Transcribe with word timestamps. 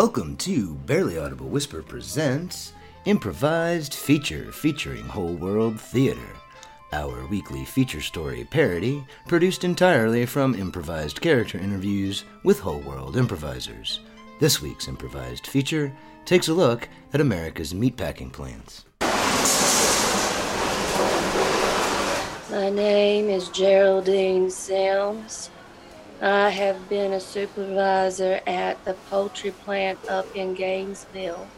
Welcome 0.00 0.36
to 0.38 0.76
Barely 0.86 1.18
Audible 1.18 1.48
Whisper 1.48 1.82
presents 1.82 2.72
Improvised 3.04 3.92
Feature 3.92 4.50
featuring 4.50 5.04
Whole 5.04 5.34
World 5.34 5.78
Theater, 5.78 6.26
our 6.94 7.26
weekly 7.26 7.66
feature 7.66 8.00
story 8.00 8.48
parody 8.50 9.04
produced 9.28 9.62
entirely 9.62 10.24
from 10.24 10.54
improvised 10.54 11.20
character 11.20 11.58
interviews 11.58 12.24
with 12.44 12.60
Whole 12.60 12.80
World 12.80 13.18
improvisers. 13.18 14.00
This 14.38 14.62
week's 14.62 14.88
improvised 14.88 15.46
feature 15.46 15.92
takes 16.24 16.48
a 16.48 16.54
look 16.54 16.88
at 17.12 17.20
America's 17.20 17.74
meatpacking 17.74 18.32
plants. 18.32 18.86
My 22.50 22.70
name 22.70 23.28
is 23.28 23.50
Geraldine 23.50 24.50
Sims. 24.50 25.50
I 26.22 26.50
have 26.50 26.90
been 26.90 27.14
a 27.14 27.20
supervisor 27.20 28.40
at 28.46 28.84
the 28.84 28.92
poultry 28.92 29.52
plant 29.52 29.98
up 30.06 30.26
in 30.36 30.52
Gainesville 30.52 31.48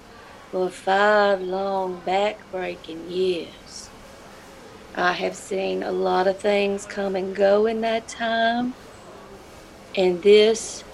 for 0.52 0.70
five 0.70 1.40
long 1.40 2.00
back-breaking 2.06 3.10
years. 3.10 3.90
I 4.94 5.14
have 5.14 5.34
seen 5.34 5.82
a 5.82 5.90
lot 5.90 6.28
of 6.28 6.38
things 6.38 6.86
come 6.86 7.16
and 7.16 7.34
go 7.34 7.66
in 7.66 7.80
that 7.80 8.06
time, 8.06 8.74
and 9.96 10.22
this, 10.22 10.84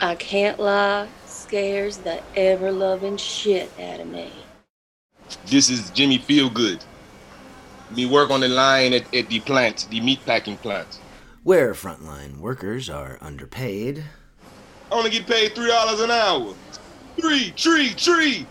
I 0.00 0.14
can't 0.14 0.60
lie, 0.60 1.08
scares 1.26 1.96
the 1.96 2.22
ever-loving 2.36 3.16
shit 3.16 3.68
out 3.80 3.98
of 3.98 4.06
me. 4.06 4.30
This 5.46 5.70
is 5.70 5.90
Jimmy 5.90 6.20
Feelgood. 6.20 6.84
Me 7.96 8.06
work 8.06 8.30
on 8.30 8.40
the 8.40 8.48
line 8.48 8.92
at, 8.92 9.12
at 9.12 9.28
the 9.28 9.40
plant, 9.40 9.88
the 9.90 10.00
meat 10.00 10.24
packing 10.24 10.56
plant. 10.58 11.00
Where 11.42 11.74
frontline 11.74 12.38
workers 12.38 12.88
are 12.88 13.18
underpaid, 13.20 14.04
I 14.90 14.94
only 14.94 15.10
get 15.10 15.26
paid 15.26 15.54
three 15.54 15.68
dollars 15.68 16.00
an 16.00 16.10
hour. 16.10 16.54
Three, 17.20 17.50
tree, 17.56 17.90
tree, 17.90 18.46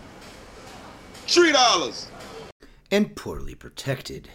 three 1.26 1.52
dollars. 1.52 2.08
and 2.90 3.14
poorly 3.16 3.54
protected. 3.54 4.28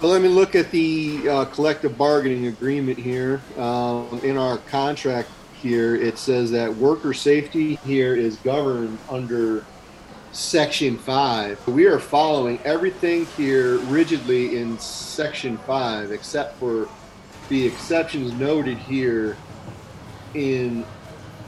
Well, 0.00 0.12
let 0.12 0.22
me 0.22 0.28
look 0.28 0.54
at 0.54 0.70
the 0.70 1.28
uh, 1.28 1.44
collective 1.46 1.98
bargaining 1.98 2.46
agreement 2.46 2.98
here. 2.98 3.40
Um, 3.56 4.20
in 4.22 4.36
our 4.36 4.58
contract 4.58 5.28
here, 5.60 5.96
it 5.96 6.18
says 6.18 6.52
that 6.52 6.72
worker 6.76 7.12
safety 7.12 7.74
here 7.84 8.14
is 8.14 8.36
governed 8.36 8.96
under 9.10 9.64
Section 10.30 10.96
5. 10.98 11.66
We 11.66 11.86
are 11.86 11.98
following 11.98 12.60
everything 12.64 13.26
here 13.36 13.78
rigidly 13.78 14.58
in 14.58 14.78
Section 14.78 15.58
5, 15.58 16.12
except 16.12 16.56
for 16.60 16.88
the 17.48 17.66
exceptions 17.66 18.32
noted 18.34 18.78
here 18.78 19.36
in 20.34 20.84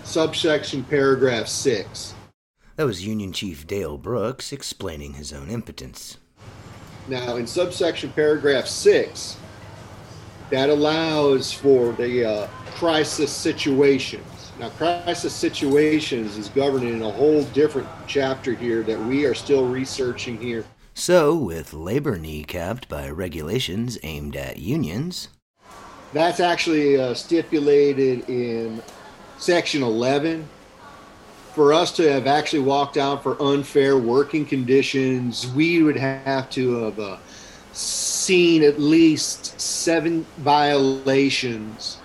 subsection 0.05 0.83
paragraph 0.84 1.47
6. 1.47 2.15
That 2.77 2.87
was 2.87 3.06
Union 3.06 3.33
Chief 3.33 3.67
Dale 3.67 3.98
Brooks 3.98 4.53
explaining 4.53 5.12
his 5.12 5.34
own 5.34 5.51
impotence. 5.51 6.17
Now, 7.09 7.37
in 7.37 7.47
subsection 7.47 8.11
paragraph 8.12 8.67
six, 8.67 9.37
that 10.51 10.71
allows 10.71 11.53
for 11.53 11.93
the 11.93 12.25
uh, 12.25 12.47
crisis 12.77 13.31
situations. 13.31 14.53
Now, 14.59 14.71
crisis 14.71 15.34
situations 15.34 16.39
is 16.39 16.48
governed 16.48 16.89
in 16.89 17.03
a 17.03 17.11
whole 17.11 17.45
different 17.45 17.89
chapter 18.06 18.55
here 18.55 18.83
that 18.84 18.98
we 18.98 19.27
are 19.27 19.34
still 19.34 19.67
researching 19.67 20.41
here. 20.41 20.65
So, 20.95 21.34
with 21.34 21.73
labor 21.73 22.19
kneecapped 22.19 22.89
by 22.89 23.11
regulations 23.11 23.98
aimed 24.03 24.37
at 24.37 24.59
unions, 24.59 25.28
That's 26.12 26.41
actually 26.41 26.98
uh, 26.98 27.14
stipulated 27.14 28.28
in 28.28 28.83
section 29.39 29.83
11. 29.83 30.48
For 31.55 31.72
us 31.72 31.92
to 31.92 32.11
have 32.11 32.27
actually 32.27 32.61
walked 32.61 32.97
out 32.97 33.22
for 33.22 33.41
unfair 33.41 33.97
working 33.97 34.44
conditions, 34.44 35.47
we 35.53 35.82
would 35.82 35.97
have 35.97 36.50
to 36.50 36.75
have 36.84 36.98
uh, 36.98 37.16
seen 37.72 38.62
at 38.62 38.81
least 38.81 39.60
seven 39.60 40.26
violations, 40.38 41.98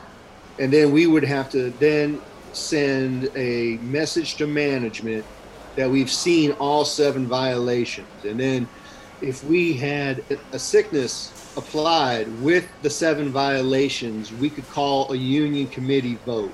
and 0.59 0.72
then 0.72 0.91
we 0.91 1.07
would 1.07 1.23
have 1.23 1.49
to 1.51 1.72
then 1.79 2.22
send 2.53 3.29
a 3.35 3.77
message 3.81 4.35
to 4.35 4.47
management 4.47 5.25
that 5.75 5.89
we've 5.89 6.11
seen 6.11 6.51
all 6.53 6.85
seven 6.85 7.27
violations, 7.27 8.07
and 8.23 8.39
then 8.39 8.67
if 9.21 9.43
we 9.43 9.73
had 9.73 10.23
a 10.51 10.59
sickness 10.59 11.31
applied 11.57 12.27
with 12.41 12.67
the 12.81 12.89
seven 12.89 13.29
violations, 13.29 14.31
we 14.33 14.49
could 14.49 14.67
call 14.69 15.11
a 15.11 15.15
union 15.15 15.67
committee 15.67 16.17
vote. 16.25 16.51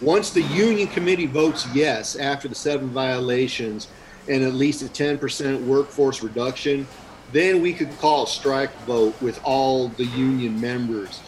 Once 0.00 0.30
the 0.30 0.42
union 0.42 0.88
committee 0.88 1.26
votes 1.26 1.66
yes 1.74 2.16
after 2.16 2.48
the 2.48 2.54
seven 2.54 2.88
violations 2.88 3.88
and 4.28 4.42
at 4.42 4.54
least 4.54 4.82
a 4.82 4.86
10% 4.86 5.64
workforce 5.64 6.22
reduction, 6.22 6.86
then 7.32 7.62
we 7.62 7.72
could 7.72 7.96
call 7.98 8.24
a 8.24 8.26
strike 8.26 8.74
vote 8.80 9.20
with 9.22 9.40
all 9.44 9.88
the 9.88 10.04
union 10.04 10.60
members. 10.60 11.20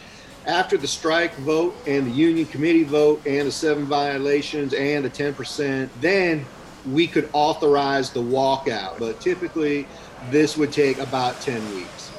After 0.47 0.77
the 0.77 0.87
strike 0.87 1.35
vote 1.37 1.75
and 1.87 2.07
the 2.07 2.11
union 2.11 2.47
committee 2.47 2.85
vote 2.85 3.25
and 3.27 3.47
the 3.47 3.53
seven 3.53 3.87
violations 3.87 4.75
and 4.75 5.05
the 5.05 5.11
10%, 5.11 5.89
then 6.01 6.45
we 6.87 7.07
could 7.07 7.29
authorize 7.33 8.11
the 8.11 8.23
walkout. 8.23 8.99
But 8.99 9.21
typically, 9.21 9.87
this 10.31 10.57
would 10.57 10.73
take 10.73 10.99
about 10.99 11.41
10 11.41 11.75
weeks. 11.75 12.13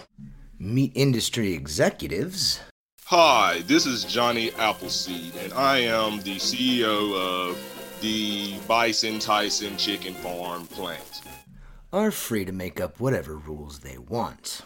meat 0.59 0.91
industry 0.95 1.53
executives 1.53 2.59
Hi, 3.09 3.61
this 3.67 3.85
is 3.85 4.03
Johnny 4.03 4.51
Appleseed, 4.53 5.35
and 5.35 5.53
I 5.53 5.77
am 5.77 6.21
the 6.21 6.37
CEO 6.37 7.13
of 7.13 7.55
the 8.01 8.57
Bison 8.67 9.19
Tyson 9.19 9.77
Chicken 9.77 10.15
Farm 10.15 10.65
plant. 10.65 11.21
are 11.93 12.09
free 12.09 12.45
to 12.45 12.51
make 12.51 12.81
up 12.81 12.99
whatever 12.99 13.37
rules 13.37 13.77
they 13.81 13.99
want. 13.99 14.63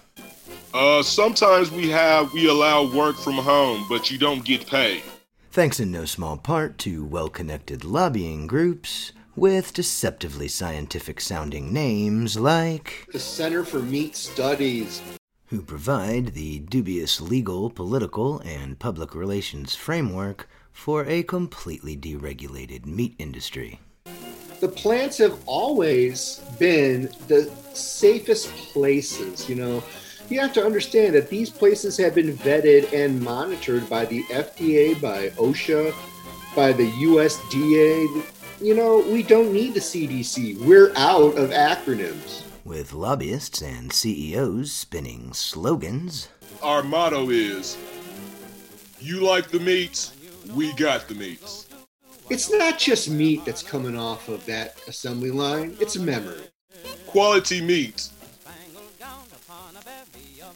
Uh, 0.74 1.04
sometimes 1.04 1.70
we 1.70 1.90
have 1.90 2.32
we 2.32 2.48
allow 2.48 2.90
work 2.96 3.18
from 3.18 3.34
home, 3.34 3.86
but 3.90 4.10
you 4.10 4.18
don't 4.18 4.46
get 4.46 4.66
paid. 4.66 5.04
Thanks 5.52 5.82
in 5.82 5.92
no 5.92 6.06
small 6.06 6.38
part 6.38 6.78
to 6.78 7.04
well 7.04 7.28
connected 7.28 7.84
lobbying 7.84 8.48
groups 8.48 9.12
with 9.36 9.74
deceptively 9.74 10.48
scientific 10.48 11.22
sounding 11.22 11.74
names 11.74 12.38
like 12.38 13.08
The 13.12 13.20
Center 13.20 13.64
for 13.64 13.80
Meat 13.80 14.16
Studies 14.16 15.02
who 15.50 15.62
provide 15.64 16.28
the 16.34 16.60
dubious 16.60 17.20
legal, 17.20 17.72
political, 17.72 18.40
and 18.46 18.78
public 18.78 19.16
relations 19.16 19.74
framework 19.74 20.48
for 20.72 21.06
a 21.06 21.24
completely 21.24 21.98
deregulated 21.98 22.86
meat 22.86 23.16
industry. 23.18 23.80
the 24.60 24.68
plants 24.68 25.18
have 25.18 25.40
always 25.46 26.42
been 26.60 27.10
the 27.28 27.50
safest 27.74 28.50
places. 28.74 29.50
You 29.50 29.56
know, 29.56 29.84
you 30.30 30.40
have 30.40 30.54
to 30.54 30.64
understand 30.64 31.16
that 31.16 31.30
these 31.30 31.50
places 31.50 31.98
have 31.98 32.14
been 32.14 32.38
vetted 32.38 32.92
and 32.94 33.22
monitored 33.22 33.90
by 33.90 34.06
the 34.06 34.22
FDA, 34.24 35.02
by 35.02 35.30
OSHA, 35.30 35.94
by 36.56 36.74
the 36.74 36.92
USDA. 36.92 38.39
You 38.62 38.76
know, 38.76 39.00
we 39.10 39.24
don't 39.24 39.54
need 39.54 39.74
the 39.74 39.80
CDC. 39.80 40.60
We're 40.60 40.92
out 40.98 41.38
of 41.38 41.52
acronyms. 41.52 42.44
With 42.66 42.92
lobbyists 42.92 43.62
and 43.62 43.94
CEOs 43.94 44.70
spinning 44.74 45.32
slogans 45.32 46.28
Our 46.62 46.84
motto 46.84 47.30
is 47.30 47.78
You 49.00 49.22
like 49.22 49.50
the 49.50 49.62
meats, 49.62 50.14
we 50.54 50.74
got 50.74 51.08
the 51.08 51.16
meats. 51.16 51.70
It's 52.30 52.52
not 52.52 52.78
just 52.78 53.10
meat 53.10 53.46
that's 53.46 53.64
coming 53.64 53.98
off 53.98 54.28
of 54.28 54.46
that 54.48 54.76
assembly 54.90 55.32
line, 55.32 55.78
it's 55.80 55.96
a 55.96 56.02
memory. 56.02 56.42
Quality 57.08 57.62
meat 57.62 58.10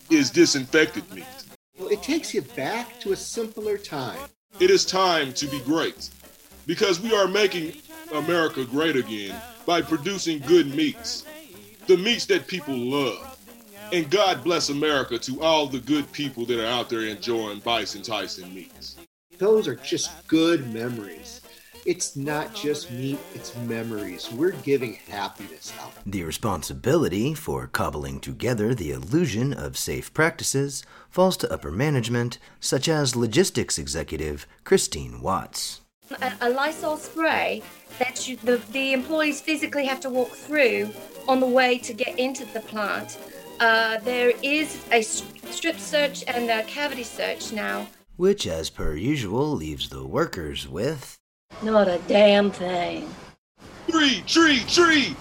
is 0.09 0.29
disinfected 0.29 1.09
meat. 1.13 1.25
Well, 1.79 1.87
it 1.87 2.03
takes 2.03 2.33
you 2.33 2.41
back 2.41 2.99
to 2.99 3.13
a 3.13 3.15
simpler 3.15 3.77
time. 3.77 4.19
It 4.59 4.69
is 4.69 4.85
time 4.85 5.31
to 5.33 5.47
be 5.47 5.61
great 5.61 6.09
because 6.65 6.99
we 6.99 7.13
are 7.13 7.27
making 7.27 7.73
America 8.11 8.65
great 8.65 8.95
again 8.95 9.39
by 9.65 9.81
producing 9.81 10.39
good 10.39 10.73
meats, 10.75 11.25
the 11.87 11.97
meats 11.97 12.25
that 12.27 12.47
people 12.47 12.75
love. 12.75 13.29
And 13.91 14.09
God 14.09 14.43
bless 14.43 14.69
America 14.69 15.19
to 15.19 15.41
all 15.41 15.67
the 15.67 15.79
good 15.79 16.11
people 16.11 16.45
that 16.45 16.59
are 16.59 16.67
out 16.67 16.89
there 16.89 17.01
enjoying 17.01 17.59
Bison 17.59 18.01
Tyson 18.01 18.53
meats. 18.53 18.95
those 19.37 19.67
are 19.67 19.75
just 19.75 20.27
good 20.27 20.73
memories. 20.73 21.41
It's 21.85 22.15
not 22.15 22.55
just 22.55 22.91
meat, 22.91 23.19
it's 23.35 23.55
memories. 23.57 24.31
We're 24.31 24.51
giving 24.51 24.93
happiness 24.93 25.73
out. 25.81 25.91
The 26.05 26.23
responsibility 26.23 27.33
for 27.33 27.67
cobbling 27.67 28.21
together 28.21 28.73
the 28.73 28.91
illusion 28.91 29.53
of 29.53 29.77
safe 29.77 30.13
practices 30.13 30.83
falls 31.09 31.35
to 31.37 31.51
upper 31.51 31.71
management, 31.71 32.39
such 32.61 32.87
as 32.87 33.17
logistics 33.17 33.77
executive 33.77 34.47
Christine 34.63 35.19
Watts. 35.19 35.81
A, 36.21 36.33
a 36.41 36.49
Lysol 36.49 36.97
spray 36.97 37.63
that 37.99 38.27
you, 38.27 38.37
the, 38.37 38.57
the 38.71 38.93
employees 38.93 39.41
physically 39.41 39.85
have 39.85 39.99
to 40.01 40.09
walk 40.09 40.29
through 40.29 40.89
on 41.27 41.39
the 41.39 41.47
way 41.47 41.77
to 41.79 41.93
get 41.93 42.17
into 42.19 42.45
the 42.53 42.59
plant. 42.59 43.17
Uh, 43.59 43.99
there 43.99 44.33
is 44.41 44.83
a 44.91 45.01
strip 45.01 45.79
search 45.79 46.23
and 46.27 46.49
a 46.49 46.63
cavity 46.63 47.03
search 47.03 47.51
now. 47.53 47.87
Which, 48.17 48.45
as 48.45 48.69
per 48.69 48.95
usual, 48.95 49.51
leaves 49.51 49.89
the 49.89 50.05
workers 50.05 50.67
with 50.67 51.17
Not 51.61 51.87
a 51.87 51.99
damn 52.07 52.51
thing. 52.51 53.09
Tree, 53.89 54.23
tree, 54.27 54.59
tree. 54.67 55.15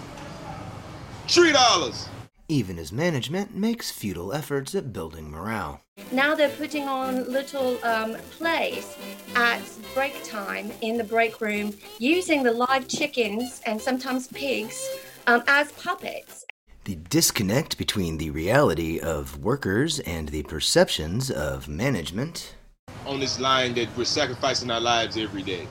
Tree 1.27 1.51
dollars. 1.51 2.07
Even 2.49 2.77
as 2.77 2.91
management 2.91 3.55
makes 3.55 3.89
futile 3.89 4.33
efforts 4.33 4.75
at 4.75 4.91
building 4.91 5.31
morale. 5.31 5.81
Now 6.11 6.35
they're 6.35 6.49
putting 6.49 6.87
on 6.87 7.31
little 7.31 7.83
um, 7.85 8.15
plays 8.31 8.97
at 9.35 9.61
break 9.93 10.23
time 10.23 10.71
in 10.81 10.97
the 10.97 11.03
break 11.03 11.39
room 11.39 11.73
using 11.99 12.43
the 12.43 12.51
live 12.51 12.87
chickens 12.87 13.61
and 13.65 13.81
sometimes 13.81 14.27
pigs 14.27 14.89
um, 15.27 15.43
as 15.47 15.71
puppets. 15.71 16.45
The 16.83 16.95
disconnect 16.95 17.77
between 17.77 18.17
the 18.17 18.29
reality 18.29 18.99
of 18.99 19.37
workers 19.37 19.99
and 20.01 20.27
the 20.27 20.43
perceptions 20.43 21.31
of 21.31 21.69
management. 21.69 22.55
On 23.05 23.21
this 23.21 23.39
line 23.39 23.73
that 23.75 23.87
we're 23.95 24.03
sacrificing 24.03 24.69
our 24.69 24.81
lives 24.81 25.15
every 25.15 25.43
day. 25.43 25.65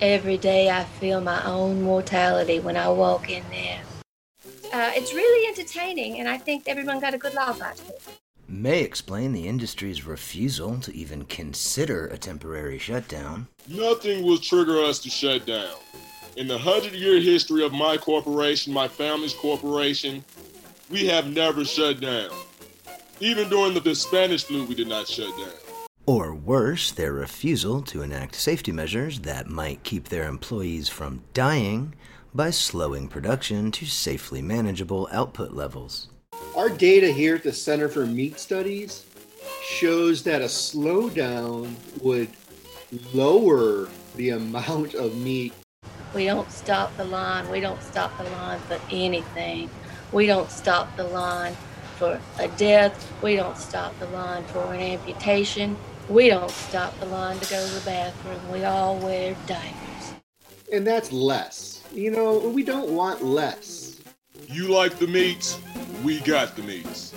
Every 0.00 0.36
day 0.36 0.70
I 0.70 0.84
feel 0.84 1.20
my 1.20 1.44
own 1.44 1.82
mortality 1.82 2.60
when 2.60 2.76
I 2.76 2.88
walk 2.90 3.28
in 3.28 3.42
there. 3.50 3.80
Uh, 4.72 4.90
it's 4.94 5.14
really 5.14 5.48
entertaining, 5.48 6.20
and 6.20 6.28
I 6.28 6.38
think 6.38 6.64
everyone 6.66 7.00
got 7.00 7.14
a 7.14 7.18
good 7.18 7.34
laugh 7.34 7.60
out 7.60 7.80
of 7.80 7.88
it. 7.88 8.02
May 8.48 8.82
explain 8.82 9.32
the 9.32 9.48
industry's 9.48 10.06
refusal 10.06 10.78
to 10.80 10.94
even 10.94 11.24
consider 11.24 12.06
a 12.06 12.18
temporary 12.18 12.78
shutdown. 12.78 13.48
Nothing 13.68 14.24
will 14.24 14.38
trigger 14.38 14.82
us 14.82 14.98
to 15.00 15.10
shut 15.10 15.46
down. 15.46 15.74
In 16.36 16.46
the 16.46 16.58
hundred 16.58 16.92
year 16.92 17.20
history 17.20 17.64
of 17.64 17.72
my 17.72 17.96
corporation, 17.96 18.72
my 18.72 18.86
family's 18.86 19.34
corporation, 19.34 20.24
we 20.90 21.06
have 21.06 21.26
never 21.32 21.64
shut 21.64 22.00
down. 22.00 22.30
Even 23.20 23.48
during 23.48 23.74
the, 23.74 23.80
the 23.80 23.94
Spanish 23.94 24.44
flu, 24.44 24.64
we 24.64 24.74
did 24.74 24.88
not 24.88 25.08
shut 25.08 25.36
down. 25.38 25.50
Or 26.04 26.34
worse, 26.34 26.92
their 26.92 27.12
refusal 27.12 27.82
to 27.82 28.02
enact 28.02 28.36
safety 28.36 28.70
measures 28.70 29.20
that 29.20 29.48
might 29.48 29.82
keep 29.82 30.08
their 30.08 30.28
employees 30.28 30.88
from 30.88 31.24
dying 31.34 31.94
by 32.36 32.50
slowing 32.50 33.08
production 33.08 33.72
to 33.72 33.86
safely 33.86 34.42
manageable 34.42 35.08
output 35.10 35.52
levels. 35.52 36.08
Our 36.54 36.68
data 36.68 37.10
here 37.10 37.36
at 37.36 37.42
the 37.42 37.52
Center 37.52 37.88
for 37.88 38.04
Meat 38.04 38.38
Studies 38.38 39.06
shows 39.64 40.22
that 40.24 40.42
a 40.42 40.46
slowdown 40.46 41.72
would 42.02 42.28
lower 43.14 43.88
the 44.16 44.30
amount 44.30 44.94
of 44.94 45.16
meat. 45.16 45.54
We 46.14 46.26
don't 46.26 46.50
stop 46.52 46.94
the 46.98 47.04
line. 47.04 47.48
We 47.50 47.60
don't 47.60 47.82
stop 47.82 48.16
the 48.18 48.24
line 48.24 48.60
for 48.60 48.78
anything. 48.90 49.70
We 50.12 50.26
don't 50.26 50.50
stop 50.50 50.94
the 50.96 51.04
line 51.04 51.56
for 51.96 52.20
a 52.38 52.48
death. 52.48 53.12
We 53.22 53.36
don't 53.36 53.56
stop 53.56 53.98
the 53.98 54.06
line 54.08 54.44
for 54.44 54.74
an 54.74 54.80
amputation. 54.80 55.76
We 56.08 56.28
don't 56.28 56.50
stop 56.50 56.98
the 57.00 57.06
line 57.06 57.38
to 57.38 57.50
go 57.50 57.66
to 57.66 57.74
the 57.74 57.84
bathroom. 57.84 58.52
We 58.52 58.64
all 58.64 58.98
wear 58.98 59.34
diapers. 59.46 60.14
And 60.70 60.86
that's 60.86 61.10
less. 61.12 61.75
You 61.92 62.10
know, 62.10 62.38
we 62.38 62.62
don't 62.62 62.90
want 62.90 63.24
less. 63.24 64.00
You 64.48 64.68
like 64.68 64.98
the 64.98 65.06
meats? 65.06 65.60
We 66.04 66.20
got 66.20 66.56
the 66.56 66.62
meats. 66.62 67.14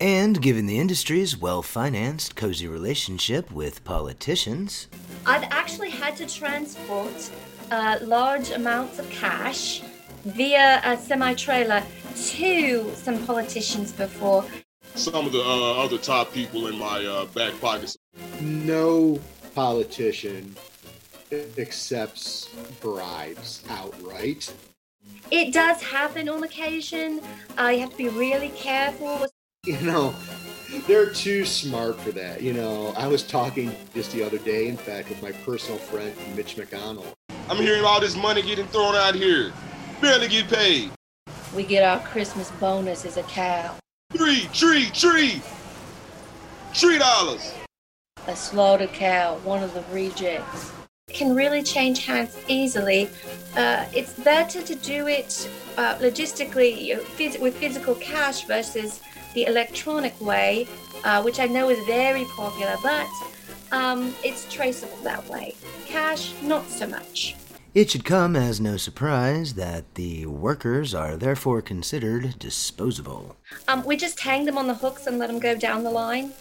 And 0.00 0.42
given 0.42 0.66
the 0.66 0.78
industry's 0.78 1.36
well 1.36 1.62
financed, 1.62 2.36
cozy 2.36 2.66
relationship 2.66 3.50
with 3.50 3.84
politicians, 3.84 4.88
I've 5.24 5.44
actually 5.44 5.90
had 5.90 6.16
to 6.16 6.26
transport 6.26 7.30
uh, 7.70 7.98
large 8.02 8.50
amounts 8.50 8.98
of 8.98 9.08
cash 9.10 9.82
via 10.24 10.80
a 10.84 10.96
semi 10.96 11.34
trailer 11.34 11.82
to 12.14 12.92
some 12.94 13.24
politicians 13.26 13.92
before. 13.92 14.44
Some 14.94 15.26
of 15.26 15.32
the 15.32 15.40
uh, 15.40 15.84
other 15.84 15.98
top 15.98 16.32
people 16.32 16.66
in 16.66 16.78
my 16.78 17.04
uh, 17.04 17.26
back 17.26 17.58
pockets. 17.60 17.96
No 18.40 19.20
politician 19.54 20.56
accepts 21.58 22.48
bribes 22.80 23.62
outright. 23.68 24.52
It 25.30 25.52
does 25.52 25.82
happen 25.82 26.28
on 26.28 26.44
occasion. 26.44 27.20
Uh, 27.58 27.68
you 27.68 27.80
have 27.80 27.90
to 27.90 27.96
be 27.96 28.08
really 28.08 28.50
careful. 28.50 29.26
You 29.64 29.80
know, 29.80 30.14
they're 30.86 31.10
too 31.10 31.44
smart 31.44 31.98
for 32.00 32.12
that. 32.12 32.42
You 32.42 32.52
know, 32.52 32.92
I 32.96 33.06
was 33.06 33.22
talking 33.22 33.74
just 33.94 34.12
the 34.12 34.22
other 34.22 34.38
day, 34.38 34.68
in 34.68 34.76
fact, 34.76 35.08
with 35.08 35.22
my 35.22 35.32
personal 35.32 35.78
friend 35.78 36.14
Mitch 36.36 36.56
McConnell. 36.56 37.06
I'm 37.48 37.56
hearing 37.56 37.84
all 37.84 38.00
this 38.00 38.16
money 38.16 38.42
getting 38.42 38.66
thrown 38.66 38.94
out 38.94 39.14
here. 39.14 39.52
Barely 40.00 40.28
get 40.28 40.48
paid. 40.48 40.90
We 41.54 41.62
get 41.62 41.82
our 41.82 42.00
Christmas 42.06 42.50
bonus 42.52 43.04
as 43.04 43.16
a 43.16 43.22
cow. 43.24 43.74
Tree, 44.16 44.48
tree, 44.52 44.90
tree. 44.90 45.40
Tree 46.74 46.98
dollars. 46.98 47.54
A 48.26 48.34
slaughtered 48.34 48.92
cow, 48.92 49.36
one 49.44 49.62
of 49.62 49.74
the 49.74 49.84
rejects. 49.92 50.72
Can 51.08 51.34
really 51.36 51.62
change 51.62 52.06
hands 52.06 52.36
easily. 52.48 53.10
Uh, 53.56 53.84
it's 53.92 54.14
better 54.14 54.62
to 54.62 54.74
do 54.74 55.06
it 55.06 55.48
uh, 55.76 55.96
logistically 55.98 56.82
you 56.82 56.94
know, 56.96 57.02
phys- 57.02 57.38
with 57.38 57.54
physical 57.56 57.94
cash 57.96 58.46
versus 58.46 59.00
the 59.34 59.44
electronic 59.44 60.18
way, 60.20 60.66
uh, 61.04 61.22
which 61.22 61.38
I 61.40 61.46
know 61.46 61.68
is 61.68 61.78
very 61.86 62.24
popular, 62.36 62.74
but 62.82 63.06
um, 63.70 64.14
it's 64.24 64.50
traceable 64.52 64.96
that 65.02 65.28
way. 65.28 65.54
Cash, 65.84 66.32
not 66.42 66.66
so 66.68 66.86
much. 66.86 67.36
it 67.74 67.90
should 67.90 68.04
come 68.06 68.34
as 68.34 68.58
no 68.60 68.76
surprise 68.78 69.54
that 69.54 69.84
the 69.96 70.24
workers 70.26 70.94
are 70.94 71.16
therefore 71.16 71.60
considered 71.60 72.38
disposable. 72.38 73.36
Um, 73.68 73.84
we 73.84 73.96
just 73.96 74.18
hang 74.20 74.46
them 74.46 74.56
on 74.56 74.66
the 74.68 74.74
hooks 74.74 75.06
and 75.06 75.18
let 75.18 75.26
them 75.28 75.38
go 75.38 75.54
down 75.54 75.84
the 75.84 75.90
line. 75.90 76.32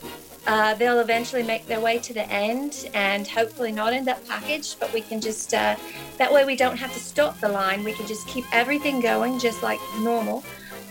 Uh, 0.45 0.74
they'll 0.74 1.00
eventually 1.00 1.44
make 1.44 1.66
their 1.68 1.80
way 1.80 1.98
to 2.00 2.13
the 2.13 2.30
end 2.30 2.90
and 2.94 3.28
hopefully 3.28 3.72
not 3.72 3.94
end 3.94 4.10
up 4.10 4.25
packaged, 4.28 4.78
but 4.80 4.92
we 4.94 5.00
can 5.00 5.22
just, 5.22 5.54
uh, 5.54 5.75
that 6.18 6.31
way 6.31 6.44
we 6.44 6.56
don't 6.56 6.75
have 6.75 6.92
to 6.94 7.00
stop 7.00 7.40
the 7.40 7.48
line. 7.48 7.84
We 7.84 7.94
can 7.94 8.06
just 8.06 8.28
keep 8.28 8.45
everything 8.51 9.00
going 9.00 9.40
just 9.40 9.63
like 9.63 9.80
normal. 10.00 10.44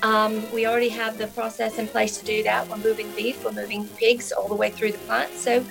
Um, 0.02 0.50
we 0.52 0.66
already 0.66 0.88
have 0.88 1.18
the 1.18 1.26
process 1.28 1.78
in 1.78 1.86
place 1.86 2.18
to 2.18 2.24
do 2.24 2.42
that. 2.42 2.66
We're 2.68 2.78
moving 2.78 3.10
beef, 3.12 3.44
we're 3.44 3.52
moving 3.52 3.86
pigs 3.88 4.32
all 4.32 4.48
the 4.48 4.54
way 4.54 4.70
through 4.70 4.92
the 4.92 4.98
plant. 4.98 5.32
So 5.34 5.64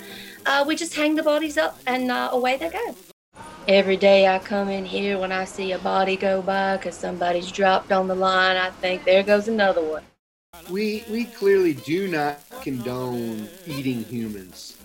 uh, 0.46 0.64
we 0.66 0.76
just 0.76 0.96
hang 0.96 1.16
the 1.16 1.24
bodies 1.24 1.58
up 1.58 1.80
and 1.88 2.12
uh, 2.12 2.30
away 2.32 2.58
they 2.58 2.70
go. 2.70 2.96
Every 3.68 3.98
day 3.98 4.28
I 4.28 4.40
come 4.40 4.70
in 4.70 4.86
here 4.86 5.20
when 5.20 5.32
I 5.32 5.46
see 5.46 5.72
a 5.72 5.80
body 5.80 6.18
go 6.18 6.42
by 6.42 6.78
because 6.78 6.96
somebody's 6.96 7.52
dropped 7.52 7.92
on 7.92 8.08
the 8.08 8.16
line, 8.16 8.58
I 8.58 8.70
think 8.70 9.06
there 9.06 9.24
goes 9.24 9.48
another 9.48 9.84
one. 9.84 10.04
We 10.70 11.06
we 11.10 11.26
clearly 11.26 11.74
do 11.74 12.10
not 12.10 12.42
condone 12.62 13.48
eating 13.66 14.04
humans. 14.04 14.78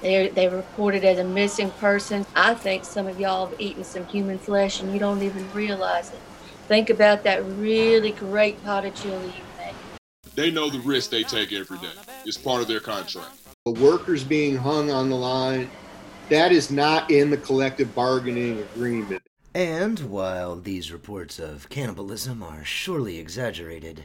They 0.00 0.28
they 0.28 0.48
reported 0.48 1.04
as 1.04 1.18
a 1.18 1.24
missing 1.24 1.70
person. 1.72 2.24
I 2.34 2.54
think 2.54 2.86
some 2.86 3.06
of 3.06 3.20
y'all 3.20 3.46
have 3.46 3.60
eaten 3.60 3.84
some 3.84 4.06
human 4.06 4.38
flesh 4.38 4.80
and 4.80 4.92
you 4.94 4.98
don't 4.98 5.22
even 5.22 5.50
realize 5.52 6.10
it. 6.10 6.20
Think 6.68 6.88
about 6.88 7.22
that 7.24 7.44
really 7.44 8.12
great 8.12 8.62
pot 8.64 8.86
of 8.86 8.94
chili 8.94 9.26
you 9.26 9.44
made. 9.58 9.74
They 10.34 10.50
know 10.50 10.70
the 10.70 10.80
risk 10.80 11.10
they 11.10 11.22
take 11.22 11.52
every 11.52 11.78
day. 11.78 11.92
It's 12.24 12.38
part 12.38 12.62
of 12.62 12.68
their 12.68 12.80
contract. 12.80 13.36
The 13.66 13.72
workers 13.72 14.24
being 14.24 14.56
hung 14.56 14.90
on 14.90 15.10
the 15.10 15.16
line, 15.16 15.70
that 16.30 16.50
is 16.50 16.70
not 16.70 17.10
in 17.10 17.28
the 17.28 17.36
collective 17.36 17.94
bargaining 17.94 18.60
agreement. 18.60 19.22
And 19.54 19.98
while 20.10 20.56
these 20.56 20.90
reports 20.90 21.38
of 21.38 21.68
cannibalism 21.68 22.42
are 22.42 22.64
surely 22.64 23.18
exaggerated, 23.18 24.04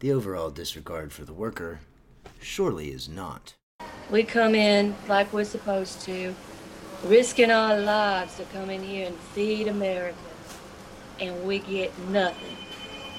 the 0.00 0.12
overall 0.12 0.50
disregard 0.50 1.12
for 1.12 1.24
the 1.24 1.32
worker 1.32 1.80
surely 2.40 2.90
is 2.90 3.08
not. 3.08 3.54
We 4.10 4.22
come 4.22 4.54
in 4.54 4.94
like 5.08 5.32
we're 5.32 5.44
supposed 5.44 6.00
to, 6.02 6.34
risking 7.04 7.50
our 7.50 7.78
lives 7.78 8.36
to 8.36 8.44
come 8.44 8.70
in 8.70 8.82
here 8.82 9.06
and 9.06 9.16
feed 9.16 9.68
America. 9.68 10.16
And 11.20 11.44
we 11.44 11.58
get 11.58 11.96
nothing. 12.08 12.56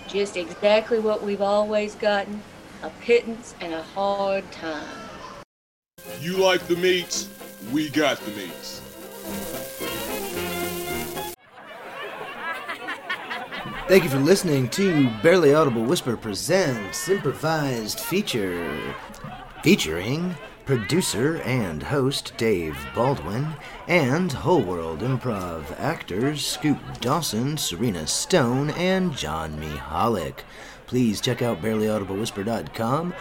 Just 0.07 0.37
exactly 0.37 0.99
what 0.99 1.21
we've 1.21 1.41
always 1.41 1.95
gotten 1.95 2.41
a 2.81 2.89
pittance 3.01 3.55
and 3.59 3.73
a 3.73 3.83
hard 3.83 4.49
time. 4.51 4.87
You 6.21 6.37
like 6.37 6.65
the 6.67 6.77
meats? 6.77 7.29
We 7.71 7.89
got 7.89 8.19
the 8.21 8.31
meats. 8.31 8.81
Thank 13.89 14.03
you 14.03 14.11
for 14.11 14.19
listening 14.19 14.69
to 14.69 15.09
Barely 15.23 15.55
Audible 15.55 15.83
Whisper 15.83 16.15
Presents 16.15 17.09
Improvised 17.09 17.99
Feature, 17.99 18.93
featuring 19.63 20.35
producer 20.63 21.37
and 21.37 21.81
host 21.81 22.33
Dave 22.37 22.77
Baldwin 22.93 23.47
and 23.87 24.31
Whole 24.31 24.61
World 24.61 24.99
Improv 24.99 25.63
actors 25.79 26.45
Scoop 26.45 26.77
Dawson, 27.01 27.57
Serena 27.57 28.05
Stone, 28.05 28.69
and 28.77 29.17
John 29.17 29.59
Mihalik. 29.59 30.41
Please 30.85 31.19
check 31.19 31.41
out 31.41 31.59
barelyaudiblewhisper.com. 31.59 33.15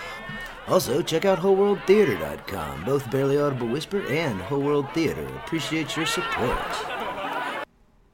Also, 0.66 1.00
check 1.00 1.24
out 1.24 1.38
wholeworldtheater.com. 1.38 2.84
Both 2.84 3.10
Barely 3.10 3.38
Audible 3.38 3.68
Whisper 3.68 4.06
and 4.08 4.38
Whole 4.42 4.60
World 4.60 4.92
Theater 4.92 5.26
appreciate 5.46 5.96
your 5.96 6.04
support. 6.04 6.76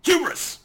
Hubris! 0.04 0.60